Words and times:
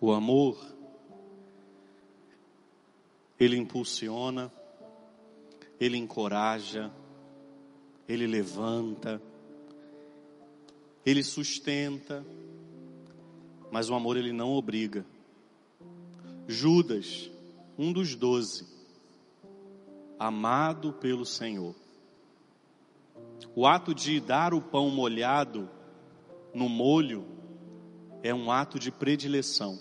O 0.00 0.12
amor, 0.12 0.58
ele 3.38 3.56
impulsiona, 3.56 4.52
ele 5.80 5.96
encoraja, 5.96 6.92
ele 8.08 8.26
levanta, 8.26 9.20
ele 11.04 11.22
sustenta, 11.22 12.24
mas 13.70 13.88
o 13.88 13.94
amor 13.94 14.16
ele 14.16 14.32
não 14.32 14.52
obriga. 14.52 15.04
Judas, 16.46 17.30
um 17.78 17.92
dos 17.92 18.14
doze, 18.14 18.66
amado 20.18 20.92
pelo 20.92 21.24
Senhor. 21.24 21.74
O 23.54 23.66
ato 23.66 23.94
de 23.94 24.20
dar 24.20 24.54
o 24.54 24.60
pão 24.60 24.90
molhado 24.90 25.68
no 26.54 26.68
molho 26.68 27.35
é 28.26 28.34
um 28.34 28.50
ato 28.50 28.78
de 28.78 28.90
predileção. 28.90 29.78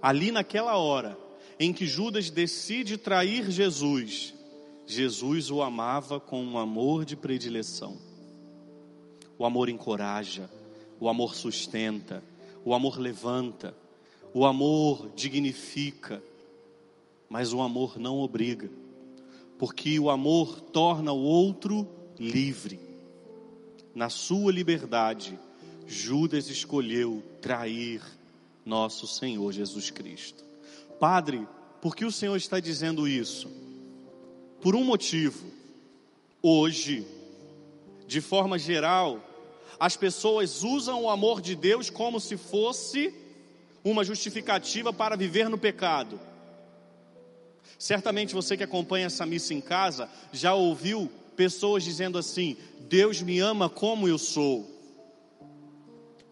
Ali 0.00 0.32
naquela 0.32 0.76
hora 0.76 1.18
em 1.58 1.72
que 1.72 1.86
Judas 1.86 2.30
decide 2.30 2.96
trair 2.96 3.50
Jesus, 3.50 4.34
Jesus 4.86 5.50
o 5.50 5.62
amava 5.62 6.18
com 6.18 6.42
um 6.42 6.58
amor 6.58 7.04
de 7.04 7.14
predileção. 7.14 7.96
O 9.38 9.44
amor 9.44 9.68
encoraja, 9.68 10.50
o 10.98 11.08
amor 11.08 11.34
sustenta, 11.34 12.22
o 12.64 12.74
amor 12.74 12.98
levanta, 12.98 13.74
o 14.32 14.46
amor 14.46 15.10
dignifica, 15.14 16.22
mas 17.28 17.52
o 17.52 17.60
amor 17.60 17.98
não 17.98 18.18
obriga, 18.18 18.70
porque 19.58 19.98
o 19.98 20.10
amor 20.10 20.60
torna 20.60 21.12
o 21.12 21.22
outro 21.22 21.86
livre. 22.18 22.80
Na 23.94 24.08
sua 24.08 24.50
liberdade, 24.50 25.38
Judas 25.86 26.48
escolheu 26.48 27.22
trair 27.40 28.02
nosso 28.64 29.06
Senhor 29.06 29.52
Jesus 29.52 29.90
Cristo. 29.90 30.44
Padre, 30.98 31.46
por 31.80 31.96
que 31.96 32.04
o 32.04 32.12
Senhor 32.12 32.36
está 32.36 32.60
dizendo 32.60 33.08
isso? 33.08 33.50
Por 34.60 34.76
um 34.76 34.84
motivo. 34.84 35.50
Hoje, 36.40 37.06
de 38.06 38.20
forma 38.20 38.58
geral, 38.58 39.20
as 39.78 39.96
pessoas 39.96 40.62
usam 40.62 41.02
o 41.02 41.10
amor 41.10 41.40
de 41.40 41.56
Deus 41.56 41.90
como 41.90 42.20
se 42.20 42.36
fosse 42.36 43.12
uma 43.84 44.04
justificativa 44.04 44.92
para 44.92 45.16
viver 45.16 45.48
no 45.48 45.58
pecado. 45.58 46.20
Certamente 47.78 48.34
você 48.34 48.56
que 48.56 48.62
acompanha 48.62 49.06
essa 49.06 49.26
missa 49.26 49.52
em 49.52 49.60
casa 49.60 50.08
já 50.32 50.54
ouviu 50.54 51.10
pessoas 51.34 51.82
dizendo 51.82 52.16
assim: 52.16 52.56
Deus 52.82 53.20
me 53.20 53.40
ama 53.40 53.68
como 53.68 54.06
eu 54.06 54.18
sou. 54.18 54.70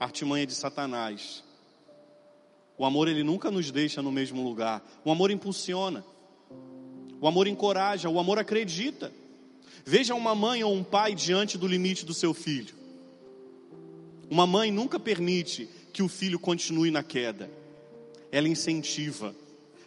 Artimanha 0.00 0.46
de 0.46 0.54
Satanás. 0.54 1.44
O 2.78 2.86
amor 2.86 3.06
ele 3.06 3.22
nunca 3.22 3.50
nos 3.50 3.70
deixa 3.70 4.00
no 4.00 4.10
mesmo 4.10 4.42
lugar. 4.42 4.82
O 5.04 5.12
amor 5.12 5.30
impulsiona. 5.30 6.02
O 7.20 7.28
amor 7.28 7.46
encoraja, 7.46 8.08
o 8.08 8.18
amor 8.18 8.38
acredita. 8.38 9.12
Veja 9.84 10.14
uma 10.14 10.34
mãe 10.34 10.64
ou 10.64 10.74
um 10.74 10.82
pai 10.82 11.14
diante 11.14 11.58
do 11.58 11.66
limite 11.66 12.06
do 12.06 12.14
seu 12.14 12.32
filho. 12.32 12.74
Uma 14.30 14.46
mãe 14.46 14.70
nunca 14.70 14.98
permite 14.98 15.68
que 15.92 16.02
o 16.02 16.08
filho 16.08 16.38
continue 16.38 16.90
na 16.90 17.02
queda. 17.02 17.50
Ela 18.32 18.48
incentiva, 18.48 19.34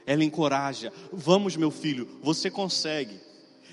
ela 0.05 0.23
encoraja. 0.23 0.93
Vamos, 1.11 1.55
meu 1.55 1.71
filho, 1.71 2.07
você 2.21 2.51
consegue. 2.51 3.19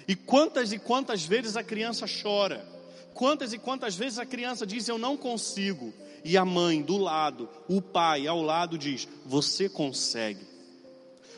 E 0.08 0.16
quantas 0.16 0.72
e 0.72 0.78
quantas 0.78 1.27
vezes 1.27 1.56
a 1.56 1.62
criança 1.62 2.06
chora? 2.06 2.66
Quantas 3.14 3.53
e 3.53 3.58
quantas 3.58 3.94
vezes 3.94 4.19
a 4.19 4.27
criança 4.27 4.66
diz: 4.66 4.89
Eu 4.89 4.98
não 4.98 5.16
consigo. 5.16 5.92
E 6.25 6.36
a 6.36 6.44
mãe 6.44 6.83
do 6.83 6.98
lado, 6.98 7.48
o 7.69 7.80
pai 7.80 8.27
ao 8.27 8.42
lado 8.42 8.77
diz: 8.77 9.08
Você 9.27 9.69
consegue. 9.69 10.47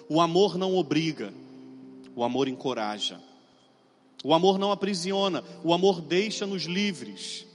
O 0.09 0.20
amor 0.20 0.58
não 0.58 0.77
obriga, 0.77 1.33
o 2.14 2.24
amor 2.24 2.48
encoraja. 2.48 3.20
O 4.24 4.33
amor 4.33 4.58
não 4.58 4.70
aprisiona, 4.70 5.42
o 5.64 5.74
amor 5.74 6.01
deixa-nos 6.01 6.63
livres. 6.63 7.47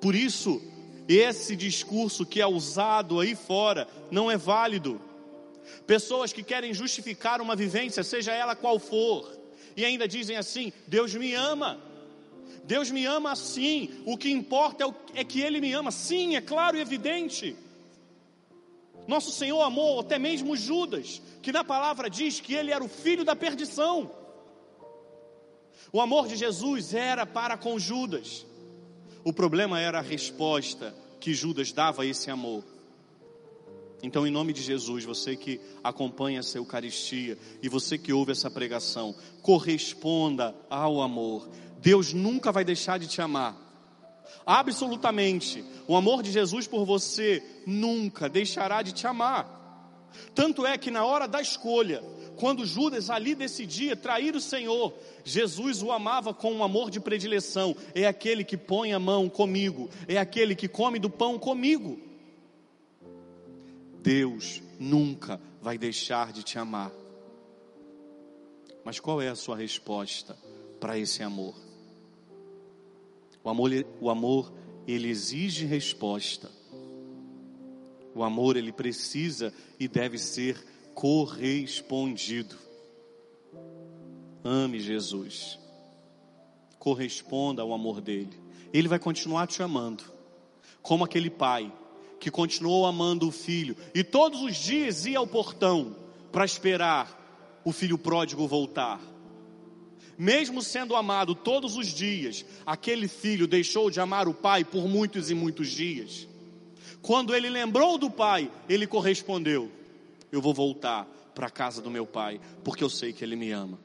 Por 0.00 0.14
isso, 0.14 0.62
esse 1.08 1.56
discurso 1.56 2.24
que 2.24 2.40
é 2.40 2.46
usado 2.46 3.18
aí 3.18 3.34
fora 3.34 3.88
não 4.10 4.30
é 4.30 4.36
válido. 4.36 5.00
Pessoas 5.86 6.32
que 6.32 6.42
querem 6.42 6.72
justificar 6.72 7.40
uma 7.40 7.56
vivência, 7.56 8.04
seja 8.04 8.32
ela 8.32 8.54
qual 8.54 8.78
for, 8.78 9.30
e 9.76 9.84
ainda 9.84 10.06
dizem 10.06 10.36
assim: 10.36 10.72
Deus 10.86 11.14
me 11.14 11.34
ama. 11.34 11.80
Deus 12.64 12.90
me 12.90 13.04
ama 13.04 13.32
assim. 13.32 13.90
O 14.04 14.16
que 14.16 14.30
importa 14.30 14.84
é, 14.84 15.20
é 15.20 15.24
que 15.24 15.40
Ele 15.40 15.60
me 15.60 15.72
ama. 15.72 15.90
Sim, 15.90 16.36
é 16.36 16.40
claro 16.40 16.76
e 16.76 16.80
evidente. 16.80 17.56
Nosso 19.06 19.30
Senhor 19.30 19.60
amou 19.60 20.00
até 20.00 20.18
mesmo 20.18 20.56
Judas, 20.56 21.20
que 21.42 21.52
na 21.52 21.62
palavra 21.62 22.08
diz 22.08 22.40
que 22.40 22.54
ele 22.54 22.70
era 22.70 22.82
o 22.82 22.88
filho 22.88 23.24
da 23.24 23.36
perdição. 23.36 24.10
O 25.92 26.00
amor 26.00 26.26
de 26.26 26.36
Jesus 26.36 26.94
era 26.94 27.26
para 27.26 27.56
com 27.56 27.78
Judas. 27.78 28.46
O 29.22 29.32
problema 29.32 29.78
era 29.78 29.98
a 29.98 30.02
resposta 30.02 30.94
que 31.20 31.34
Judas 31.34 31.72
dava 31.72 32.02
a 32.02 32.06
esse 32.06 32.30
amor. 32.30 32.64
Então, 34.04 34.26
em 34.26 34.30
nome 34.30 34.52
de 34.52 34.60
Jesus, 34.60 35.02
você 35.02 35.34
que 35.34 35.58
acompanha 35.82 36.40
essa 36.40 36.58
Eucaristia 36.58 37.38
e 37.62 37.70
você 37.70 37.96
que 37.96 38.12
ouve 38.12 38.32
essa 38.32 38.50
pregação, 38.50 39.14
corresponda 39.40 40.54
ao 40.68 41.00
amor. 41.00 41.48
Deus 41.80 42.12
nunca 42.12 42.52
vai 42.52 42.66
deixar 42.66 42.98
de 42.98 43.06
te 43.06 43.22
amar. 43.22 43.56
Absolutamente. 44.44 45.64
O 45.88 45.96
amor 45.96 46.22
de 46.22 46.30
Jesus 46.30 46.66
por 46.66 46.84
você 46.84 47.42
nunca 47.66 48.28
deixará 48.28 48.82
de 48.82 48.92
te 48.92 49.06
amar. 49.06 49.62
Tanto 50.34 50.66
é 50.66 50.76
que 50.76 50.90
na 50.90 51.06
hora 51.06 51.26
da 51.26 51.40
escolha, 51.40 52.04
quando 52.36 52.66
Judas 52.66 53.08
ali 53.08 53.34
decidia 53.34 53.96
trair 53.96 54.36
o 54.36 54.40
Senhor, 54.40 54.92
Jesus 55.24 55.82
o 55.82 55.90
amava 55.90 56.34
com 56.34 56.52
um 56.52 56.62
amor 56.62 56.90
de 56.90 57.00
predileção. 57.00 57.74
É 57.94 58.06
aquele 58.06 58.44
que 58.44 58.58
põe 58.58 58.92
a 58.92 58.98
mão 58.98 59.30
comigo, 59.30 59.88
é 60.06 60.18
aquele 60.18 60.54
que 60.54 60.68
come 60.68 60.98
do 60.98 61.08
pão 61.08 61.38
comigo. 61.38 62.03
Deus 64.04 64.62
nunca 64.78 65.40
vai 65.62 65.78
deixar 65.78 66.30
de 66.30 66.42
te 66.42 66.58
amar. 66.58 66.92
Mas 68.84 69.00
qual 69.00 69.22
é 69.22 69.28
a 69.28 69.34
sua 69.34 69.56
resposta 69.56 70.36
para 70.78 70.98
esse 70.98 71.22
amor? 71.22 71.54
O 73.42 73.48
amor, 73.48 73.70
o 74.02 74.10
amor, 74.10 74.52
ele 74.86 75.08
exige 75.08 75.64
resposta. 75.64 76.50
O 78.14 78.22
amor, 78.22 78.58
ele 78.58 78.72
precisa 78.72 79.54
e 79.80 79.88
deve 79.88 80.18
ser 80.18 80.62
correspondido. 80.94 82.58
Ame 84.44 84.80
Jesus. 84.80 85.58
Corresponda 86.78 87.62
ao 87.62 87.72
amor 87.72 88.02
dele. 88.02 88.38
Ele 88.70 88.86
vai 88.86 88.98
continuar 88.98 89.46
te 89.46 89.62
amando. 89.62 90.04
Como 90.82 91.04
aquele 91.04 91.30
pai 91.30 91.72
que 92.24 92.30
continuou 92.30 92.86
amando 92.86 93.28
o 93.28 93.30
filho 93.30 93.76
e 93.94 94.02
todos 94.02 94.40
os 94.40 94.56
dias 94.56 95.04
ia 95.04 95.18
ao 95.18 95.26
portão 95.26 95.94
para 96.32 96.42
esperar 96.42 97.60
o 97.62 97.70
filho 97.70 97.98
pródigo 97.98 98.48
voltar. 98.48 98.98
Mesmo 100.16 100.62
sendo 100.62 100.96
amado 100.96 101.34
todos 101.34 101.76
os 101.76 101.88
dias, 101.88 102.42
aquele 102.64 103.08
filho 103.08 103.46
deixou 103.46 103.90
de 103.90 104.00
amar 104.00 104.26
o 104.26 104.32
pai 104.32 104.64
por 104.64 104.88
muitos 104.88 105.28
e 105.28 105.34
muitos 105.34 105.68
dias. 105.68 106.26
Quando 107.02 107.34
ele 107.34 107.50
lembrou 107.50 107.98
do 107.98 108.10
pai, 108.10 108.50
ele 108.70 108.86
correspondeu: 108.86 109.70
Eu 110.32 110.40
vou 110.40 110.54
voltar 110.54 111.06
para 111.34 111.48
a 111.48 111.50
casa 111.50 111.82
do 111.82 111.90
meu 111.90 112.06
pai, 112.06 112.40
porque 112.64 112.82
eu 112.82 112.88
sei 112.88 113.12
que 113.12 113.22
ele 113.22 113.36
me 113.36 113.50
ama. 113.50 113.78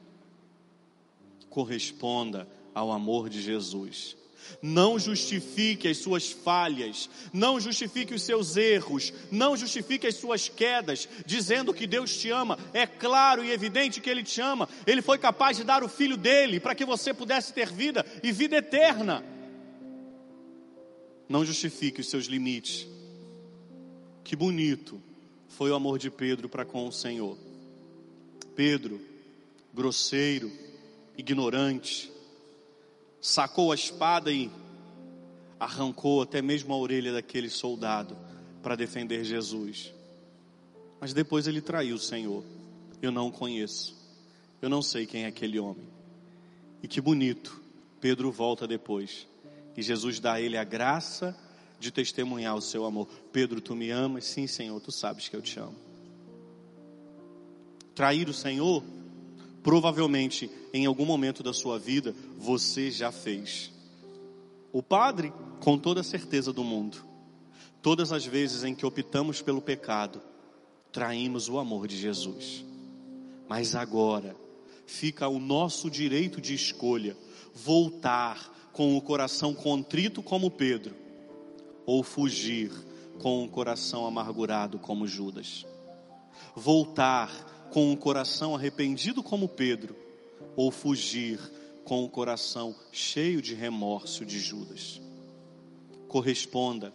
Corresponda 1.50 2.48
ao 2.74 2.90
amor 2.90 3.28
de 3.28 3.42
Jesus. 3.42 4.16
Não 4.62 4.98
justifique 4.98 5.88
as 5.88 5.98
suas 5.98 6.30
falhas, 6.30 7.08
não 7.32 7.58
justifique 7.58 8.14
os 8.14 8.22
seus 8.22 8.56
erros, 8.56 9.12
não 9.30 9.56
justifique 9.56 10.06
as 10.06 10.16
suas 10.16 10.48
quedas, 10.48 11.08
dizendo 11.24 11.72
que 11.72 11.86
Deus 11.86 12.16
te 12.16 12.30
ama. 12.30 12.58
É 12.72 12.86
claro 12.86 13.44
e 13.44 13.50
evidente 13.50 14.00
que 14.00 14.10
Ele 14.10 14.22
te 14.22 14.40
ama. 14.40 14.68
Ele 14.86 15.02
foi 15.02 15.18
capaz 15.18 15.56
de 15.56 15.64
dar 15.64 15.82
o 15.82 15.88
filho 15.88 16.16
dele 16.16 16.60
para 16.60 16.74
que 16.74 16.84
você 16.84 17.14
pudesse 17.14 17.52
ter 17.52 17.72
vida 17.72 18.04
e 18.22 18.32
vida 18.32 18.56
eterna. 18.56 19.24
Não 21.28 21.44
justifique 21.44 22.00
os 22.00 22.10
seus 22.10 22.26
limites. 22.26 22.86
Que 24.24 24.34
bonito 24.34 25.00
foi 25.48 25.70
o 25.70 25.74
amor 25.74 25.98
de 25.98 26.10
Pedro 26.10 26.48
para 26.48 26.64
com 26.64 26.88
o 26.88 26.92
Senhor. 26.92 27.38
Pedro, 28.56 29.00
grosseiro, 29.72 30.50
ignorante, 31.16 32.09
sacou 33.20 33.72
a 33.72 33.74
espada 33.74 34.32
e 34.32 34.50
arrancou 35.58 36.22
até 36.22 36.40
mesmo 36.40 36.72
a 36.72 36.78
orelha 36.78 37.12
daquele 37.12 37.50
soldado 37.50 38.16
para 38.62 38.76
defender 38.76 39.24
Jesus. 39.24 39.92
Mas 41.00 41.12
depois 41.12 41.46
ele 41.46 41.60
traiu 41.60 41.96
o 41.96 41.98
Senhor. 41.98 42.44
Eu 43.00 43.10
não 43.10 43.28
o 43.28 43.32
conheço. 43.32 43.96
Eu 44.60 44.68
não 44.68 44.82
sei 44.82 45.06
quem 45.06 45.24
é 45.24 45.26
aquele 45.26 45.58
homem. 45.58 45.86
E 46.82 46.88
que 46.88 47.00
bonito. 47.00 47.60
Pedro 48.00 48.30
volta 48.30 48.66
depois. 48.66 49.26
E 49.76 49.82
Jesus 49.82 50.18
dá 50.20 50.34
a 50.34 50.40
ele 50.40 50.56
a 50.56 50.64
graça 50.64 51.36
de 51.78 51.90
testemunhar 51.90 52.54
o 52.54 52.60
seu 52.60 52.84
amor. 52.84 53.08
Pedro, 53.32 53.60
tu 53.60 53.74
me 53.74 53.90
amas? 53.90 54.26
Sim, 54.26 54.46
Senhor, 54.46 54.78
tu 54.80 54.92
sabes 54.92 55.28
que 55.28 55.36
eu 55.36 55.42
te 55.42 55.58
amo. 55.58 55.76
Trair 57.94 58.28
o 58.28 58.34
Senhor, 58.34 58.82
provavelmente 59.62 60.50
em 60.72 60.86
algum 60.86 61.04
momento 61.04 61.42
da 61.42 61.52
sua 61.52 61.78
vida, 61.78 62.14
você 62.38 62.90
já 62.90 63.12
fez. 63.12 63.70
O 64.72 64.82
padre, 64.82 65.32
com 65.60 65.78
toda 65.78 66.00
a 66.00 66.04
certeza 66.04 66.52
do 66.52 66.62
mundo, 66.62 67.04
todas 67.82 68.12
as 68.12 68.24
vezes 68.24 68.64
em 68.64 68.74
que 68.74 68.86
optamos 68.86 69.42
pelo 69.42 69.60
pecado, 69.60 70.20
traímos 70.92 71.48
o 71.48 71.58
amor 71.58 71.86
de 71.86 71.96
Jesus. 71.96 72.64
Mas 73.48 73.74
agora, 73.74 74.36
fica 74.86 75.28
o 75.28 75.38
nosso 75.38 75.90
direito 75.90 76.40
de 76.40 76.54
escolha 76.54 77.16
voltar 77.54 78.70
com 78.72 78.96
o 78.96 79.02
coração 79.02 79.52
contrito 79.52 80.22
como 80.22 80.50
Pedro, 80.50 80.94
ou 81.84 82.02
fugir 82.02 82.70
com 83.18 83.44
o 83.44 83.48
coração 83.48 84.06
amargurado 84.06 84.78
como 84.78 85.06
Judas. 85.06 85.66
Voltar 86.54 87.30
com 87.70 87.92
o 87.92 87.96
coração 87.96 88.54
arrependido 88.54 89.22
como 89.22 89.48
Pedro, 89.48 89.96
ou 90.56 90.70
fugir 90.70 91.38
com 91.84 92.04
o 92.04 92.08
coração 92.08 92.74
cheio 92.92 93.40
de 93.40 93.54
remorso 93.54 94.24
de 94.24 94.38
Judas. 94.38 95.00
Corresponda 96.08 96.92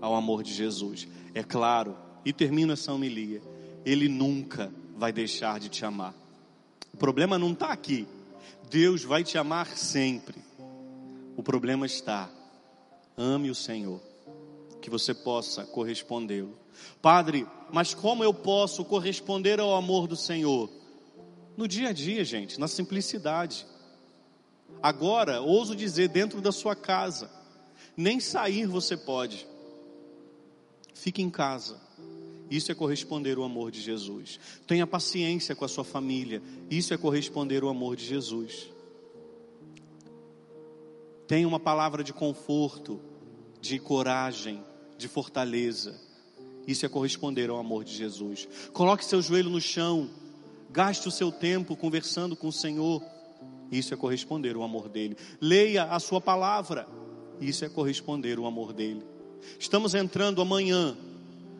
ao 0.00 0.14
amor 0.14 0.42
de 0.42 0.52
Jesus. 0.52 1.06
É 1.34 1.42
claro, 1.42 1.96
e 2.24 2.32
termina 2.32 2.72
essa 2.72 2.92
homilia, 2.92 3.40
ele 3.84 4.08
nunca 4.08 4.72
vai 4.96 5.12
deixar 5.12 5.60
de 5.60 5.68
te 5.68 5.84
amar. 5.84 6.14
O 6.92 6.96
problema 6.96 7.38
não 7.38 7.52
está 7.52 7.68
aqui. 7.68 8.06
Deus 8.70 9.04
vai 9.04 9.22
te 9.22 9.38
amar 9.38 9.66
sempre. 9.76 10.38
O 11.36 11.42
problema 11.42 11.86
está, 11.86 12.28
ame 13.16 13.50
o 13.50 13.54
Senhor, 13.54 14.00
que 14.80 14.90
você 14.90 15.14
possa 15.14 15.64
correspondê-lo. 15.64 16.56
Padre, 17.00 17.46
mas 17.72 17.94
como 17.94 18.22
eu 18.22 18.32
posso 18.32 18.84
corresponder 18.84 19.60
ao 19.60 19.74
amor 19.74 20.06
do 20.06 20.16
Senhor? 20.16 20.70
No 21.56 21.66
dia 21.66 21.88
a 21.88 21.92
dia, 21.92 22.24
gente, 22.24 22.60
na 22.60 22.68
simplicidade. 22.68 23.66
Agora, 24.82 25.40
ouso 25.40 25.74
dizer, 25.74 26.08
dentro 26.08 26.40
da 26.40 26.52
sua 26.52 26.76
casa, 26.76 27.30
nem 27.96 28.20
sair 28.20 28.66
você 28.66 28.96
pode. 28.96 29.46
Fique 30.94 31.22
em 31.22 31.30
casa. 31.30 31.80
Isso 32.50 32.70
é 32.70 32.74
corresponder 32.74 33.36
ao 33.38 33.44
amor 33.44 33.70
de 33.70 33.80
Jesus. 33.80 34.38
Tenha 34.66 34.86
paciência 34.86 35.54
com 35.54 35.64
a 35.64 35.68
sua 35.68 35.84
família. 35.84 36.42
Isso 36.70 36.94
é 36.94 36.96
corresponder 36.96 37.62
ao 37.62 37.68
amor 37.68 37.96
de 37.96 38.04
Jesus. 38.04 38.68
Tenha 41.26 41.48
uma 41.48 41.58
palavra 41.58 42.04
de 42.04 42.12
conforto, 42.12 43.00
de 43.60 43.78
coragem, 43.80 44.62
de 44.96 45.08
fortaleza. 45.08 46.00
Isso 46.66 46.84
é 46.84 46.88
corresponder 46.88 47.50
ao 47.50 47.58
amor 47.58 47.84
de 47.84 47.94
Jesus. 47.94 48.48
Coloque 48.72 49.04
seu 49.04 49.22
joelho 49.22 49.50
no 49.50 49.60
chão. 49.60 50.10
Gaste 50.70 51.08
o 51.08 51.12
seu 51.12 51.30
tempo 51.30 51.76
conversando 51.76 52.34
com 52.34 52.48
o 52.48 52.52
Senhor. 52.52 53.02
Isso 53.70 53.94
é 53.94 53.96
corresponder 53.96 54.56
ao 54.56 54.62
amor 54.62 54.88
dele. 54.88 55.16
Leia 55.40 55.84
a 55.84 55.98
sua 56.00 56.20
palavra. 56.20 56.88
Isso 57.40 57.64
é 57.64 57.68
corresponder 57.68 58.38
ao 58.38 58.46
amor 58.46 58.72
dele. 58.72 59.02
Estamos 59.58 59.94
entrando 59.94 60.40
amanhã 60.40 60.96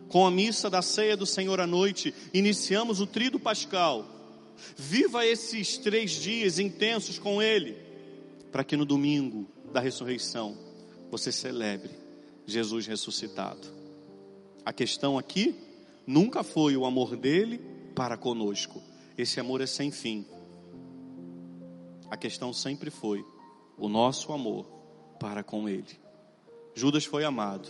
com 0.08 0.26
a 0.26 0.30
missa 0.30 0.70
da 0.70 0.82
ceia 0.82 1.16
do 1.16 1.26
Senhor 1.26 1.60
à 1.60 1.66
noite, 1.66 2.14
iniciamos 2.32 3.00
o 3.00 3.06
trido 3.06 3.40
pascal. 3.40 4.06
Viva 4.76 5.26
esses 5.26 5.76
três 5.76 6.12
dias 6.12 6.58
intensos 6.58 7.18
com 7.18 7.42
Ele, 7.42 7.76
para 8.52 8.64
que 8.64 8.76
no 8.76 8.84
domingo 8.84 9.46
da 9.72 9.80
ressurreição 9.80 10.56
você 11.10 11.30
celebre 11.30 11.90
Jesus 12.46 12.86
ressuscitado. 12.86 13.85
A 14.66 14.72
questão 14.72 15.16
aqui 15.16 15.54
nunca 16.04 16.42
foi 16.42 16.76
o 16.76 16.84
amor 16.84 17.14
dele 17.16 17.60
para 17.94 18.16
conosco, 18.16 18.82
esse 19.16 19.38
amor 19.38 19.60
é 19.60 19.66
sem 19.66 19.92
fim. 19.92 20.26
A 22.10 22.16
questão 22.16 22.52
sempre 22.52 22.90
foi 22.90 23.24
o 23.78 23.88
nosso 23.88 24.32
amor 24.32 24.66
para 25.20 25.44
com 25.44 25.68
Ele. 25.68 25.96
Judas 26.74 27.04
foi 27.04 27.22
amado 27.22 27.68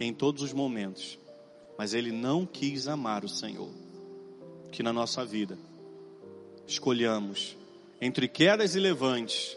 em 0.00 0.12
todos 0.12 0.42
os 0.42 0.52
momentos, 0.52 1.16
mas 1.78 1.94
ele 1.94 2.10
não 2.10 2.44
quis 2.44 2.88
amar 2.88 3.24
o 3.24 3.28
Senhor. 3.28 3.70
Que 4.72 4.82
na 4.82 4.92
nossa 4.92 5.24
vida 5.24 5.56
escolhamos 6.66 7.56
entre 8.00 8.26
quedas 8.26 8.74
e 8.74 8.80
levantes, 8.80 9.56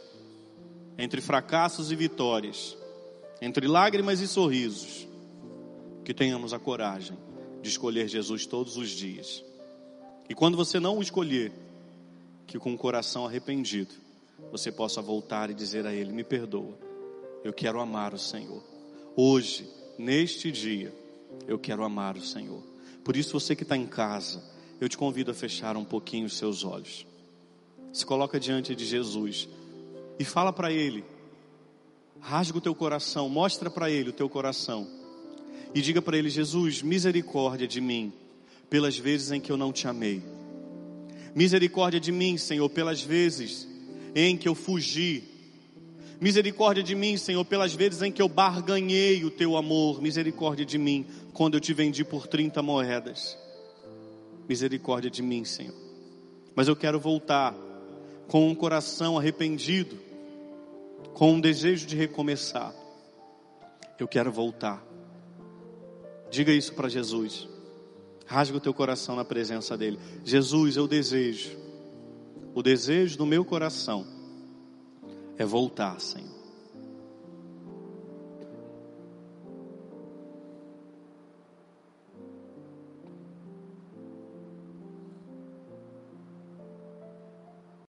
entre 1.00 1.20
fracassos 1.20 1.92
e 1.92 1.96
vitórias, 1.96 2.78
entre 3.42 3.68
lágrimas 3.68 4.20
e 4.20 4.28
sorrisos, 4.28 4.95
que 6.06 6.14
tenhamos 6.14 6.54
a 6.54 6.60
coragem 6.60 7.18
de 7.62 7.68
escolher 7.68 8.08
Jesus 8.08 8.46
todos 8.46 8.78
os 8.78 8.92
dias. 8.92 9.44
E 10.30 10.36
quando 10.36 10.56
você 10.56 10.80
não 10.80 11.00
o 11.00 11.02
escolher, 11.02 11.52
que 12.46 12.60
com 12.60 12.74
o 12.74 12.78
coração 12.78 13.26
arrependido, 13.26 13.94
você 14.52 14.72
possa 14.72 15.02
voltar 15.02 15.50
e 15.50 15.54
dizer 15.56 15.86
a 15.88 15.94
Ele: 15.94 16.14
Me 16.14 16.24
perdoa, 16.24 16.78
eu 17.44 17.52
quero 17.52 17.82
amar 17.82 18.14
o 18.14 18.20
Senhor. 18.20 18.64
Hoje, 19.16 19.68
neste 19.98 20.52
dia, 20.52 20.94
eu 21.48 21.58
quero 21.58 21.84
amar 21.84 22.16
o 22.16 22.22
Senhor. 22.22 22.62
Por 23.04 23.18
isso, 23.18 23.40
você 23.40 23.56
que 23.56 23.64
está 23.64 23.76
em 23.76 23.88
casa, 23.88 24.44
eu 24.80 24.88
te 24.88 24.98
convido 24.98 25.32
a 25.32 25.34
fechar 25.34 25.76
um 25.76 25.84
pouquinho 25.84 26.28
os 26.28 26.38
seus 26.38 26.64
olhos. 26.64 27.06
Se 27.92 28.06
coloca 28.06 28.40
diante 28.40 28.76
de 28.76 28.86
Jesus 28.86 29.50
e 30.20 30.24
fala 30.24 30.54
para 30.54 30.72
Ele. 30.72 31.04
Rasga 32.20 32.58
o 32.58 32.62
teu 32.62 32.76
coração, 32.76 33.28
mostra 33.28 33.70
para 33.70 33.90
Ele 33.90 34.10
o 34.10 34.14
teu 34.14 34.30
coração. 34.30 35.05
E 35.76 35.82
diga 35.82 36.02
para 36.02 36.18
Ele: 36.18 36.30
Jesus, 36.30 36.82
misericórdia 36.82 37.68
de 37.68 37.80
mim, 37.80 38.12
pelas 38.70 38.98
vezes 38.98 39.32
em 39.32 39.40
que 39.40 39.52
eu 39.52 39.58
não 39.58 39.72
te 39.72 39.88
amei. 39.88 40.24
Misericórdia 41.36 42.00
de 42.00 42.12
mim, 42.12 42.38
Senhor, 42.38 42.68
pelas 42.70 43.02
vezes 43.02 43.68
em 44.16 44.36
que 44.36 44.48
eu 44.48 44.56
fugi 44.56 45.36
Misericórdia 46.20 46.82
de 46.82 46.96
mim, 46.96 47.18
Senhor, 47.18 47.44
pelas 47.44 47.74
vezes 47.74 48.02
em 48.02 48.12
que 48.12 48.22
eu 48.22 48.30
barganhei 48.30 49.24
o 49.26 49.30
teu 49.30 49.58
amor. 49.58 50.02
Misericórdia 50.02 50.66
de 50.66 50.78
mim, 50.78 51.06
quando 51.34 51.56
eu 51.56 51.60
te 51.60 51.74
vendi 51.74 52.04
por 52.04 52.28
30 52.28 52.62
moedas. 52.62 53.38
Misericórdia 54.48 55.10
de 55.10 55.22
mim, 55.22 55.44
Senhor. 55.44 55.76
Mas 56.56 56.68
eu 56.68 56.76
quero 56.76 57.00
voltar 57.00 57.54
com 58.28 58.48
um 58.48 58.56
coração 58.56 59.18
arrependido, 59.18 59.98
com 61.14 61.34
um 61.34 61.42
desejo 61.42 61.86
de 61.86 61.96
recomeçar. 61.96 62.74
Eu 64.00 64.08
quero 64.08 64.32
voltar. 64.32 64.84
Diga 66.36 66.52
isso 66.52 66.74
para 66.74 66.90
Jesus. 66.90 67.48
Rasga 68.26 68.58
o 68.58 68.60
teu 68.60 68.74
coração 68.74 69.16
na 69.16 69.24
presença 69.24 69.78
dele. 69.78 69.98
Jesus, 70.26 70.76
eu 70.76 70.86
desejo. 70.86 71.58
O 72.54 72.62
desejo 72.62 73.18
do 73.18 73.26
meu 73.26 73.46
coração 73.46 74.06
é 75.38 75.46
voltar, 75.46 75.98
Senhor. 76.02 76.35